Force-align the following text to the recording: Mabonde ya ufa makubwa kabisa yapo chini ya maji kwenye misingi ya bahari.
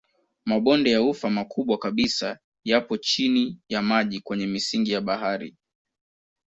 Mabonde 0.45 0.91
ya 0.91 1.01
ufa 1.03 1.29
makubwa 1.29 1.77
kabisa 1.79 2.39
yapo 2.63 2.97
chini 2.97 3.59
ya 3.69 3.81
maji 3.81 4.19
kwenye 4.19 4.47
misingi 4.47 4.91
ya 4.91 5.01
bahari. 5.01 5.55